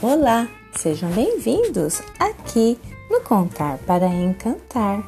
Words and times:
Olá, 0.00 0.46
sejam 0.76 1.10
bem-vindos 1.10 2.00
aqui 2.20 2.78
no 3.10 3.20
Contar 3.20 3.78
para 3.78 4.06
Encantar. 4.06 5.02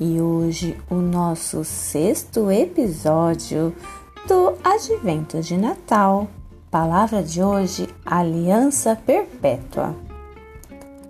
E 0.00 0.20
hoje 0.20 0.76
o 0.90 0.96
nosso 0.96 1.62
sexto 1.62 2.50
episódio 2.50 3.72
do 4.26 4.54
Advento 4.64 5.40
de 5.40 5.56
Natal. 5.56 6.26
Palavra 6.68 7.22
de 7.22 7.40
hoje: 7.40 7.88
Aliança 8.04 8.96
Perpétua. 9.06 9.94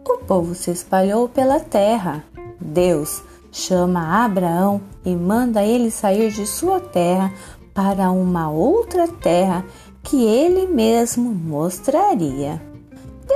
O 0.07 0.19
povo 0.19 0.55
se 0.55 0.71
espalhou 0.71 1.27
pela 1.27 1.59
terra. 1.61 2.23
Deus 2.61 3.23
chama 3.51 4.23
Abraão 4.23 4.83
e 5.03 5.17
manda 5.17 5.65
ele 5.65 5.91
sair 5.91 6.31
de 6.31 6.47
sua 6.47 6.79
terra 6.79 7.33
para 7.73 8.11
uma 8.11 8.51
outra 8.51 9.09
terra 9.09 9.65
que 10.03 10.23
ele 10.23 10.67
mesmo 10.67 11.33
mostraria. 11.33 12.74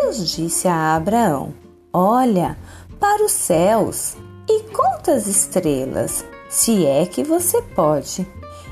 Deus 0.00 0.30
disse 0.30 0.68
a 0.68 0.94
Abraão: 0.94 1.52
Olha 1.92 2.56
para 3.00 3.24
os 3.24 3.32
céus 3.32 4.16
e 4.48 4.62
conta 4.70 5.12
as 5.12 5.26
estrelas, 5.26 6.24
se 6.48 6.86
é 6.86 7.04
que 7.04 7.24
você 7.24 7.60
pode. 7.60 8.26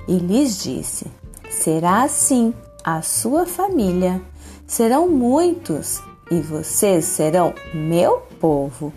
E 0.06 0.18
lhes 0.18 0.62
disse: 0.62 1.06
Será 1.50 2.04
assim 2.04 2.54
a 2.84 3.02
sua 3.02 3.44
família. 3.44 4.22
Serão 4.66 5.08
muitos, 5.08 6.00
e 6.30 6.40
vocês 6.40 7.04
serão 7.04 7.52
meu 7.74 8.18
povo, 8.40 8.92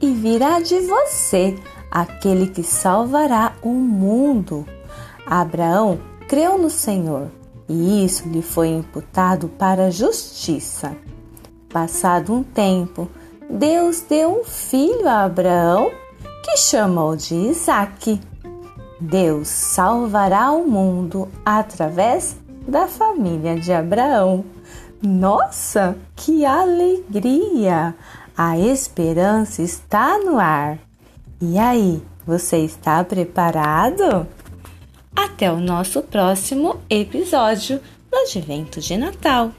e 0.00 0.10
virá 0.12 0.60
de 0.60 0.80
você 0.80 1.54
aquele 1.90 2.46
que 2.46 2.62
salvará 2.62 3.54
o 3.62 3.70
mundo. 3.70 4.66
Abraão 5.26 6.00
creu 6.28 6.58
no 6.58 6.70
Senhor, 6.70 7.30
e 7.68 8.04
isso 8.04 8.28
lhe 8.28 8.42
foi 8.42 8.68
imputado 8.68 9.48
para 9.48 9.90
justiça. 9.90 10.96
Passado 11.74 12.32
um 12.32 12.44
tempo, 12.44 13.10
Deus 13.50 14.00
deu 14.08 14.42
um 14.42 14.44
filho 14.44 15.08
a 15.08 15.24
Abraão 15.24 15.90
que 16.44 16.56
chamou 16.56 17.16
de 17.16 17.34
Isaque. 17.34 18.20
Deus 19.00 19.48
salvará 19.48 20.52
o 20.52 20.68
mundo 20.68 21.28
através 21.44 22.36
da 22.68 22.86
família 22.86 23.58
de 23.58 23.72
Abraão. 23.72 24.44
Nossa, 25.02 25.96
que 26.14 26.44
alegria! 26.44 27.92
A 28.36 28.56
esperança 28.56 29.60
está 29.60 30.16
no 30.20 30.38
ar. 30.38 30.78
E 31.40 31.58
aí, 31.58 32.00
você 32.24 32.58
está 32.58 33.02
preparado? 33.02 34.28
Até 35.16 35.50
o 35.50 35.58
nosso 35.58 36.02
próximo 36.02 36.76
episódio 36.88 37.80
do 38.08 38.16
Advento 38.16 38.80
de 38.80 38.96
Natal. 38.96 39.50